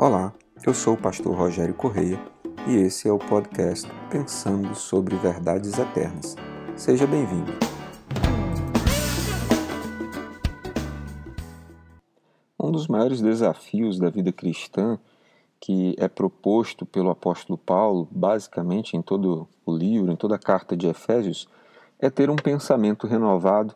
Olá, 0.00 0.32
eu 0.64 0.72
sou 0.72 0.94
o 0.94 0.96
pastor 0.96 1.34
Rogério 1.34 1.74
Correia 1.74 2.20
e 2.68 2.76
esse 2.76 3.08
é 3.08 3.12
o 3.12 3.18
podcast 3.18 3.90
Pensando 4.08 4.72
sobre 4.76 5.16
Verdades 5.16 5.76
Eternas. 5.76 6.36
Seja 6.76 7.04
bem-vindo. 7.04 7.50
Um 12.62 12.70
dos 12.70 12.86
maiores 12.86 13.20
desafios 13.20 13.98
da 13.98 14.08
vida 14.08 14.30
cristã 14.30 15.00
que 15.58 15.96
é 15.98 16.06
proposto 16.06 16.86
pelo 16.86 17.10
apóstolo 17.10 17.58
Paulo, 17.58 18.06
basicamente 18.08 18.96
em 18.96 19.02
todo 19.02 19.48
o 19.66 19.76
livro, 19.76 20.12
em 20.12 20.16
toda 20.16 20.36
a 20.36 20.38
carta 20.38 20.76
de 20.76 20.86
Efésios, 20.86 21.48
é 21.98 22.08
ter 22.08 22.30
um 22.30 22.36
pensamento 22.36 23.04
renovado 23.08 23.74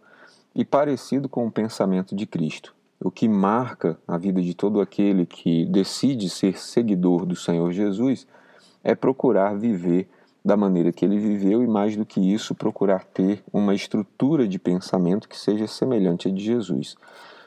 e 0.55 0.65
parecido 0.65 1.29
com 1.29 1.49
o 1.49 1.51
pensamento 1.51 2.15
de 2.15 2.27
Cristo. 2.27 2.73
O 3.05 3.11
que 3.11 3.27
marca 3.27 3.99
a 4.07 4.17
vida 4.17 4.41
de 4.41 4.55
todo 4.55 4.81
aquele 4.81 5.27
que 5.27 5.65
decide 5.67 6.31
ser 6.31 6.57
seguidor 6.57 7.27
do 7.27 7.35
Senhor 7.35 7.73
Jesus 7.73 8.29
é 8.85 8.95
procurar 8.95 9.59
viver 9.59 10.09
da 10.45 10.57
maneira 10.57 10.93
que 10.93 11.05
ele 11.05 11.19
viveu 11.19 11.65
e, 11.65 11.67
mais 11.67 11.97
do 11.97 12.07
que 12.07 12.21
isso, 12.21 12.55
procurar 12.55 13.05
ter 13.05 13.43
uma 13.53 13.75
estrutura 13.75 14.47
de 14.47 14.57
pensamento 14.57 15.29
que 15.29 15.37
seja 15.37 15.67
semelhante 15.67 16.29
à 16.29 16.31
de 16.31 16.45
Jesus. 16.45 16.97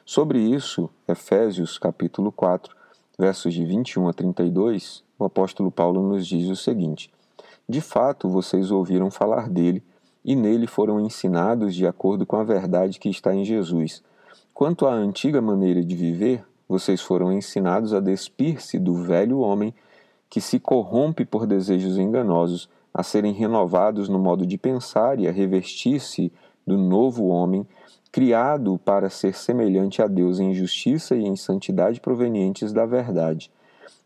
Sobre 0.05 0.39
isso, 0.39 0.89
Efésios 1.07 1.77
capítulo 1.77 2.33
4, 2.33 2.75
versos 3.17 3.53
de 3.53 3.63
21 3.63 4.09
a 4.09 4.13
32, 4.13 5.05
o 5.17 5.23
apóstolo 5.23 5.71
Paulo 5.71 6.01
nos 6.01 6.27
diz 6.27 6.49
o 6.49 6.55
seguinte: 6.55 7.09
De 7.67 7.79
fato, 7.79 8.27
vocês 8.27 8.71
ouviram 8.71 9.09
falar 9.09 9.49
dele 9.49 9.81
e 10.23 10.35
nele 10.35 10.67
foram 10.67 10.99
ensinados 10.99 11.73
de 11.73 11.87
acordo 11.87 12.25
com 12.25 12.35
a 12.35 12.43
verdade 12.43 12.99
que 12.99 13.07
está 13.07 13.33
em 13.33 13.45
Jesus. 13.45 14.03
Quanto 14.55 14.87
à 14.87 14.93
antiga 14.93 15.41
maneira 15.41 15.83
de 15.83 15.97
viver, 15.97 16.41
vocês 16.65 17.01
foram 17.01 17.29
ensinados 17.29 17.93
a 17.93 17.99
despir-se 17.99 18.79
do 18.79 18.95
velho 18.95 19.39
homem 19.39 19.73
que 20.29 20.39
se 20.39 20.61
corrompe 20.61 21.25
por 21.25 21.45
desejos 21.45 21.97
enganosos, 21.97 22.69
a 22.93 23.03
serem 23.03 23.33
renovados 23.33 24.07
no 24.07 24.17
modo 24.17 24.45
de 24.45 24.57
pensar 24.57 25.19
e 25.19 25.27
a 25.27 25.31
revestir-se 25.33 26.31
do 26.65 26.77
novo 26.77 27.27
homem, 27.27 27.67
criado 28.13 28.79
para 28.85 29.09
ser 29.09 29.35
semelhante 29.35 30.01
a 30.01 30.07
Deus 30.07 30.39
em 30.39 30.53
justiça 30.53 31.17
e 31.17 31.25
em 31.25 31.35
santidade 31.35 31.99
provenientes 31.99 32.71
da 32.71 32.85
verdade. 32.85 33.51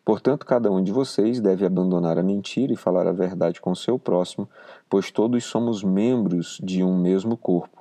Portanto, 0.04 0.48
cada 0.48 0.72
um 0.72 0.82
de 0.82 0.92
vocês 0.92 1.40
deve 1.40 1.64
abandonar 1.64 2.18
a 2.18 2.24
mentira 2.24 2.74
e 2.74 2.76
falar 2.76 3.06
a 3.06 3.12
verdade 3.12 3.62
com 3.62 3.76
seu 3.76 4.00
próximo, 4.00 4.50
pois 4.90 5.12
todos 5.12 5.44
somos 5.44 5.84
membros 5.84 6.60
de 6.64 6.84
um 6.84 6.98
mesmo 6.98 7.38
corpo. 7.38 7.79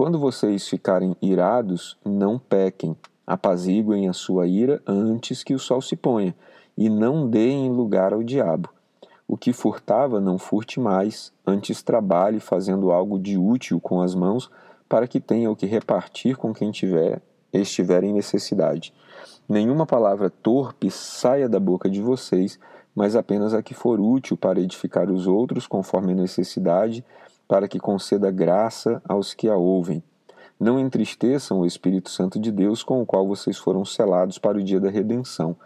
Quando 0.00 0.18
vocês 0.18 0.66
ficarem 0.66 1.14
irados, 1.20 1.94
não 2.02 2.38
pequem, 2.38 2.96
apaziguem 3.26 4.08
a 4.08 4.14
sua 4.14 4.46
ira 4.46 4.80
antes 4.86 5.44
que 5.44 5.52
o 5.52 5.58
sol 5.58 5.82
se 5.82 5.94
ponha, 5.94 6.34
e 6.74 6.88
não 6.88 7.28
deem 7.28 7.70
lugar 7.70 8.14
ao 8.14 8.22
diabo. 8.22 8.70
O 9.28 9.36
que 9.36 9.52
furtava, 9.52 10.18
não 10.18 10.38
furte 10.38 10.80
mais, 10.80 11.34
antes 11.46 11.82
trabalhe 11.82 12.40
fazendo 12.40 12.90
algo 12.90 13.18
de 13.18 13.36
útil 13.36 13.78
com 13.78 14.00
as 14.00 14.14
mãos, 14.14 14.50
para 14.88 15.06
que 15.06 15.20
tenha 15.20 15.50
o 15.50 15.54
que 15.54 15.66
repartir 15.66 16.34
com 16.34 16.54
quem 16.54 16.70
tiver, 16.70 17.20
estiver 17.52 18.02
em 18.02 18.14
necessidade. 18.14 18.94
Nenhuma 19.46 19.84
palavra 19.84 20.30
torpe 20.30 20.90
saia 20.90 21.46
da 21.46 21.60
boca 21.60 21.90
de 21.90 22.00
vocês, 22.00 22.58
mas 22.94 23.14
apenas 23.14 23.52
a 23.52 23.62
que 23.62 23.74
for 23.74 24.00
útil 24.00 24.34
para 24.34 24.60
edificar 24.60 25.10
os 25.10 25.26
outros 25.26 25.66
conforme 25.66 26.12
a 26.12 26.16
necessidade, 26.16 27.04
para 27.50 27.66
que 27.66 27.80
conceda 27.80 28.30
graça 28.30 29.02
aos 29.08 29.34
que 29.34 29.48
a 29.48 29.56
ouvem. 29.56 30.00
Não 30.58 30.78
entristeçam 30.78 31.58
o 31.58 31.66
Espírito 31.66 32.08
Santo 32.08 32.38
de 32.38 32.52
Deus, 32.52 32.84
com 32.84 33.02
o 33.02 33.04
qual 33.04 33.26
vocês 33.26 33.58
foram 33.58 33.84
selados 33.84 34.38
para 34.38 34.56
o 34.56 34.62
dia 34.62 34.78
da 34.78 34.88
redenção. 34.88 35.56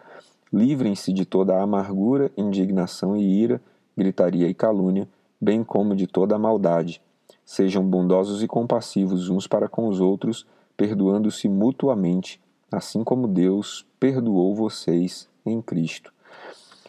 Livrem-se 0.51 1.13
de 1.13 1.27
toda 1.27 1.55
a 1.55 1.63
amargura, 1.63 2.33
indignação 2.39 3.15
e 3.15 3.23
ira, 3.23 3.61
gritaria 3.95 4.49
e 4.49 4.55
calúnia, 4.55 5.07
bem 5.39 5.63
como 5.63 5.95
de 5.95 6.07
toda 6.07 6.35
a 6.35 6.39
maldade. 6.39 7.03
Sejam 7.45 7.85
bondosos 7.85 8.43
e 8.43 8.49
compassivos 8.49 9.29
uns 9.29 9.47
para 9.47 9.69
com 9.69 9.87
os 9.87 10.01
outros, 10.01 10.47
perdoando-se 10.79 11.51
mutuamente, 11.51 12.41
assim 12.73 13.05
como 13.05 13.29
Deus 13.29 13.85
perdoou 14.01 14.55
vocês 14.55 15.29
em 15.45 15.61
Cristo. 15.61 16.11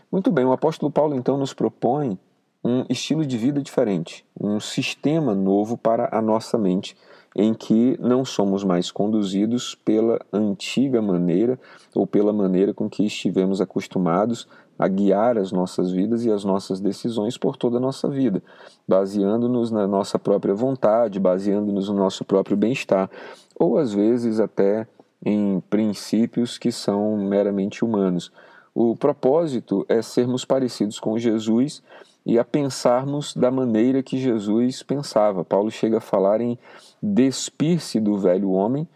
Muito 0.10 0.32
bem, 0.32 0.46
o 0.46 0.54
apóstolo 0.54 0.90
Paulo 0.90 1.18
então 1.18 1.38
nos 1.38 1.54
propõe 1.54 2.18
um 2.66 2.84
estilo 2.90 3.24
de 3.24 3.38
vida 3.38 3.62
diferente, 3.62 4.26
um 4.42 4.60
sistema 4.60 5.36
novo 5.36 5.78
para 5.78 6.10
a 6.12 6.20
nossa 6.20 6.58
mente, 6.58 6.98
em 7.36 7.54
que 7.54 7.96
não 8.02 8.26
somos 8.26 8.64
mais 8.64 8.90
conduzidos 8.90 9.76
pela 9.76 10.20
antiga 10.34 11.00
maneira 11.00 11.60
ou 11.94 12.08
pela 12.08 12.34
maneira 12.34 12.74
com 12.74 12.90
que 12.90 13.06
estivemos 13.06 13.62
acostumados 13.62 14.48
a 14.80 14.88
guiar 14.88 15.38
as 15.38 15.52
nossas 15.52 15.92
vidas 15.92 16.26
e 16.26 16.32
as 16.32 16.44
nossas 16.44 16.80
decisões 16.80 17.38
por 17.38 17.56
toda 17.56 17.78
a 17.78 17.80
nossa 17.80 18.10
vida, 18.10 18.42
baseando-nos 18.88 19.70
na 19.70 19.86
nossa 19.86 20.18
própria 20.18 20.56
vontade, 20.56 21.20
baseando-nos 21.20 21.88
no 21.88 21.96
nosso 21.96 22.26
próprio 22.26 22.58
bem-estar, 22.58 23.12
ou 23.60 23.78
às 23.78 23.94
vezes 23.94 24.40
até 24.40 24.88
em 25.24 25.62
princípios 25.70 26.58
que 26.58 26.72
são 26.72 27.16
meramente 27.16 27.86
humanos. 27.86 28.32
O 28.74 28.96
propósito 28.96 29.86
é 29.88 30.02
sermos 30.02 30.44
parecidos 30.44 31.00
com 31.00 31.18
Jesus 31.20 31.84
e 32.26 32.40
a 32.40 32.44
pensarmos 32.44 33.36
da 33.36 33.52
maneira 33.52 34.02
que 34.02 34.18
Jesus 34.18 34.82
pensava. 34.82 35.46
Paulo 35.46 35.70
chega 35.70 35.98
a 35.98 36.02
falar 36.02 36.42
em 36.42 36.58
despir-se 37.02 38.00
do 38.00 38.18
velho 38.18 38.52
homem 38.52 38.88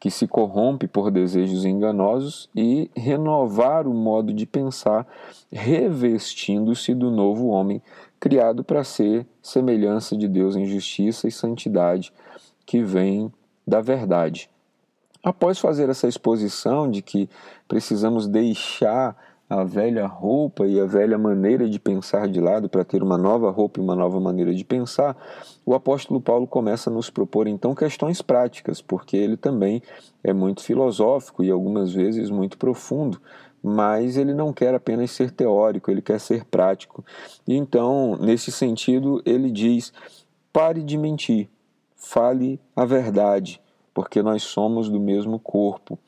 que 0.00 0.10
se 0.10 0.26
corrompe 0.28 0.86
por 0.86 1.10
desejos 1.10 1.64
enganosos 1.64 2.48
e 2.54 2.90
renovar 2.96 3.86
o 3.86 3.92
modo 3.92 4.32
de 4.32 4.46
pensar, 4.46 5.06
revestindo-se 5.50 6.94
do 6.94 7.10
novo 7.10 7.48
homem, 7.48 7.82
criado 8.20 8.62
para 8.62 8.84
ser 8.84 9.26
semelhança 9.42 10.16
de 10.16 10.28
Deus 10.28 10.56
em 10.56 10.66
justiça 10.66 11.26
e 11.26 11.32
santidade, 11.32 12.12
que 12.64 12.82
vem 12.82 13.32
da 13.66 13.80
verdade. 13.80 14.48
Após 15.22 15.58
fazer 15.58 15.88
essa 15.88 16.06
exposição 16.06 16.88
de 16.88 17.02
que 17.02 17.28
precisamos 17.66 18.28
deixar 18.28 19.16
a 19.48 19.64
velha 19.64 20.06
roupa 20.06 20.66
e 20.66 20.78
a 20.78 20.84
velha 20.84 21.16
maneira 21.16 21.68
de 21.68 21.78
pensar 21.78 22.28
de 22.28 22.40
lado 22.40 22.68
para 22.68 22.84
ter 22.84 23.02
uma 23.02 23.16
nova 23.16 23.50
roupa 23.50 23.80
e 23.80 23.82
uma 23.82 23.96
nova 23.96 24.20
maneira 24.20 24.54
de 24.54 24.64
pensar, 24.64 25.16
o 25.64 25.74
apóstolo 25.74 26.20
Paulo 26.20 26.46
começa 26.46 26.90
a 26.90 26.92
nos 26.92 27.08
propor 27.08 27.48
então 27.48 27.74
questões 27.74 28.20
práticas, 28.20 28.82
porque 28.82 29.16
ele 29.16 29.36
também 29.36 29.82
é 30.22 30.34
muito 30.34 30.62
filosófico 30.62 31.42
e 31.42 31.50
algumas 31.50 31.92
vezes 31.92 32.28
muito 32.28 32.58
profundo, 32.58 33.20
mas 33.62 34.18
ele 34.18 34.34
não 34.34 34.52
quer 34.52 34.74
apenas 34.74 35.10
ser 35.12 35.30
teórico, 35.30 35.90
ele 35.90 36.02
quer 36.02 36.20
ser 36.20 36.44
prático. 36.44 37.04
E 37.46 37.56
então, 37.56 38.16
nesse 38.20 38.52
sentido, 38.52 39.22
ele 39.24 39.50
diz: 39.50 39.92
pare 40.52 40.82
de 40.82 40.98
mentir, 40.98 41.48
fale 41.96 42.60
a 42.76 42.84
verdade, 42.84 43.60
porque 43.94 44.22
nós 44.22 44.42
somos 44.42 44.90
do 44.90 45.00
mesmo 45.00 45.38
corpo. 45.38 45.98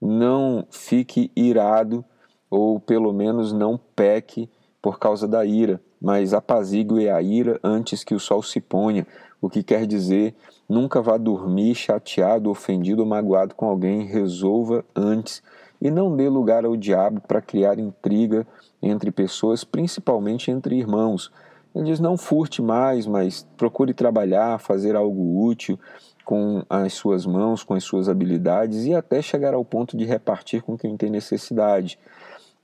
Não 0.00 0.66
fique 0.70 1.30
irado 1.36 2.02
ou 2.50 2.80
pelo 2.80 3.12
menos 3.12 3.52
não 3.52 3.78
peque 3.94 4.50
por 4.82 4.98
causa 4.98 5.28
da 5.28 5.44
ira, 5.44 5.80
mas 6.00 6.34
apazigue 6.34 7.08
a 7.08 7.22
ira 7.22 7.60
antes 7.62 8.02
que 8.02 8.14
o 8.14 8.20
sol 8.20 8.42
se 8.42 8.60
ponha, 8.60 9.06
o 9.40 9.48
que 9.48 9.62
quer 9.62 9.86
dizer 9.86 10.34
nunca 10.68 11.00
vá 11.00 11.16
dormir 11.16 11.74
chateado, 11.74 12.50
ofendido 12.50 13.02
ou 13.02 13.08
magoado 13.08 13.54
com 13.54 13.66
alguém, 13.66 14.04
resolva 14.04 14.84
antes 14.94 15.42
e 15.80 15.90
não 15.90 16.14
dê 16.14 16.28
lugar 16.28 16.64
ao 16.64 16.76
diabo 16.76 17.20
para 17.20 17.40
criar 17.40 17.78
intriga 17.78 18.46
entre 18.82 19.10
pessoas, 19.10 19.64
principalmente 19.64 20.50
entre 20.50 20.76
irmãos. 20.76 21.32
Ele 21.74 21.84
diz: 21.84 22.00
não 22.00 22.16
furte 22.16 22.60
mais, 22.60 23.06
mas 23.06 23.46
procure 23.56 23.94
trabalhar, 23.94 24.58
fazer 24.58 24.96
algo 24.96 25.44
útil 25.44 25.78
com 26.24 26.62
as 26.68 26.92
suas 26.92 27.26
mãos, 27.26 27.62
com 27.64 27.74
as 27.74 27.82
suas 27.82 28.08
habilidades 28.08 28.84
e 28.84 28.94
até 28.94 29.22
chegar 29.22 29.54
ao 29.54 29.64
ponto 29.64 29.96
de 29.96 30.04
repartir 30.04 30.62
com 30.62 30.76
quem 30.76 30.96
tem 30.96 31.10
necessidade. 31.10 31.98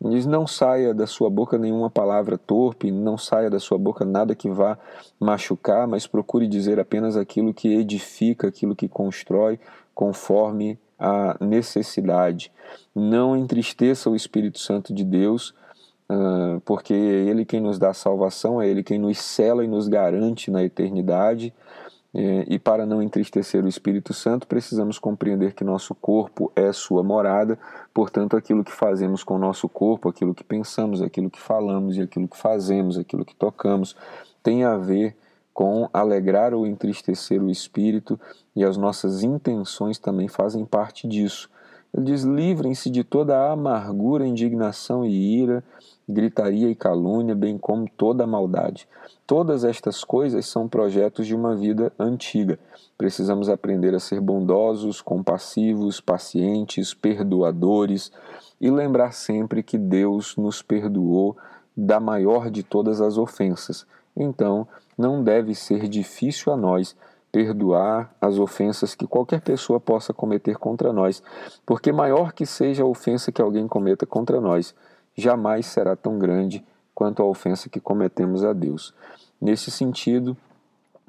Diz: 0.01 0.27
não 0.27 0.47
saia 0.47 0.93
da 0.93 1.07
sua 1.07 1.31
boca 1.31 1.57
nenhuma 1.57 1.89
palavra 1.89 2.37
torpe, 2.37 2.91
não 2.91 3.17
saia 3.17 3.49
da 3.49 3.59
sua 3.59 3.79
boca 3.79 4.05
nada 4.05 4.35
que 4.35 4.51
vá 4.51 4.79
machucar, 5.19 5.87
mas 5.87 6.07
procure 6.07 6.47
dizer 6.47 6.79
apenas 6.79 7.17
aquilo 7.17 7.55
que 7.55 7.75
edifica, 7.75 8.49
aquilo 8.49 8.77
que 8.77 8.89
constrói, 8.89 9.59
conforme 9.95 10.79
a 10.99 11.37
necessidade. 11.41 12.53
Não 12.95 13.37
entristeça 13.37 14.11
o 14.11 14.17
Espírito 14.17 14.59
Santo 14.59 14.93
de 14.93 15.05
Deus, 15.05 15.55
ah, 16.09 16.61
porque 16.65 16.95
é 16.95 16.97
Ele 16.97 17.45
quem 17.45 17.61
nos 17.61 17.79
dá 17.79 17.93
salvação, 17.93 18.61
é 18.61 18.69
Ele 18.69 18.83
quem 18.83 18.99
nos 18.99 19.19
cela 19.19 19.65
e 19.65 19.69
nos 19.69 19.89
garante 19.89 20.51
na 20.51 20.63
eternidade. 20.63 21.53
É, 22.19 22.47
e 22.49 22.59
para 22.59 22.87
não 22.87 23.03
entristecer 23.03 23.63
o 23.63 23.69
Espírito 23.69 24.15
Santo, 24.15 24.47
precisamos 24.47 24.99
compreender 24.99 25.53
que 25.53 25.63
nosso 25.63 25.95
corpo 25.95 26.51
é 26.57 26.73
sua 26.73 27.03
morada, 27.03 27.59
portanto, 27.93 28.39
aquilo 28.39 28.65
que 28.65 28.73
fazemos 28.73 29.23
com 29.23 29.35
o 29.35 29.39
nosso 29.39 29.69
corpo, 29.69 30.09
aquilo 30.09 30.35
que 30.35 30.43
pensamos, 30.43 31.03
aquilo 31.03 31.29
que 31.29 31.39
falamos 31.39 31.99
e 31.99 32.01
aquilo 32.01 32.27
que 32.27 32.39
fazemos, 32.39 32.97
aquilo 32.97 33.23
que 33.23 33.35
tocamos, 33.35 33.95
tem 34.43 34.65
a 34.65 34.79
ver 34.79 35.15
com 35.53 35.91
alegrar 35.93 36.55
ou 36.55 36.67
entristecer 36.67 37.43
o 37.43 37.51
Espírito, 37.51 38.19
e 38.55 38.65
as 38.65 38.79
nossas 38.79 39.23
intenções 39.23 39.99
também 39.99 40.27
fazem 40.27 40.65
parte 40.65 41.07
disso. 41.07 41.51
Ele 41.97 42.05
diz: 42.05 42.25
livrem-se 42.25 42.91
de 42.91 43.03
toda 43.03 43.35
a 43.35 43.53
amargura, 43.53 44.27
indignação 44.27 45.03
e 45.03 45.41
ira, 45.41 45.65
gritaria 46.07 46.69
e 46.69 46.75
calúnia, 46.75 47.35
bem 47.35 47.57
como 47.57 47.89
toda 47.97 48.25
a 48.25 48.27
maldade. 48.27 48.87
Todas 49.27 49.65
estas 49.65 50.05
coisas 50.05 50.47
são 50.47 50.69
projetos 50.69 51.27
de 51.27 51.35
uma 51.35 51.57
vida 51.57 51.91
antiga. 51.99 52.59
Precisamos 52.99 53.49
aprender 53.49 53.95
a 53.95 53.99
ser 53.99 54.21
bondosos, 54.21 55.01
compassivos, 55.01 55.99
pacientes, 55.99 56.93
perdoadores 56.93 58.13
e 58.61 58.71
lembrar 58.71 59.13
sempre 59.13 59.63
que 59.63 59.79
Deus 59.79 60.37
nos 60.37 60.61
perdoou 60.61 61.35
da 61.75 61.99
maior 61.99 62.51
de 62.51 62.63
todas 62.63 63.01
as 63.01 63.17
ofensas. 63.17 63.87
Então, 64.15 64.69
não 64.97 65.23
deve 65.25 65.55
ser 65.55 65.89
difícil 65.89 66.53
a 66.53 66.57
nós 66.57 66.95
perdoar 67.31 68.15
as 68.21 68.39
ofensas 68.39 68.95
que 68.95 69.07
qualquer 69.07 69.41
pessoa 69.41 69.79
possa 69.79 70.13
cometer 70.13 70.57
contra 70.57 70.93
nós, 70.93 71.23
porque 71.65 71.93
maior 71.93 72.33
que 72.33 72.47
seja 72.47 72.83
a 72.83 72.87
ofensa 72.87 73.31
que 73.31 73.43
alguém 73.43 73.69
cometa 73.69 74.07
contra 74.07 74.41
nós, 74.41 74.75
jamais 75.15 75.67
será 75.67 75.95
tão 75.95 76.19
grande 76.19 76.65
quanto 76.95 77.23
a 77.23 77.27
ofensa 77.27 77.69
que 77.69 77.81
cometemos 77.81 78.43
a 78.43 78.53
Deus. 78.53 78.95
Nesse 79.41 79.71
sentido, 79.71 80.37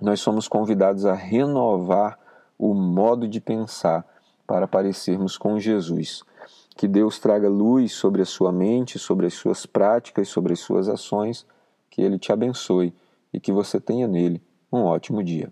nós 0.01 0.19
somos 0.19 0.47
convidados 0.47 1.05
a 1.05 1.13
renovar 1.13 2.19
o 2.57 2.73
modo 2.73 3.27
de 3.27 3.39
pensar 3.39 4.05
para 4.45 4.67
parecermos 4.67 5.37
com 5.37 5.59
Jesus. 5.59 6.23
Que 6.75 6.87
Deus 6.87 7.19
traga 7.19 7.49
luz 7.49 7.93
sobre 7.93 8.21
a 8.21 8.25
sua 8.25 8.51
mente, 8.51 8.99
sobre 8.99 9.25
as 9.25 9.33
suas 9.33 9.65
práticas, 9.65 10.27
sobre 10.29 10.53
as 10.53 10.59
suas 10.59 10.87
ações, 10.87 11.45
que 11.89 12.01
Ele 12.01 12.19
te 12.19 12.31
abençoe 12.31 12.93
e 13.33 13.39
que 13.39 13.51
você 13.51 13.79
tenha 13.79 14.07
nele 14.07 14.41
um 14.71 14.83
ótimo 14.83 15.23
dia. 15.23 15.51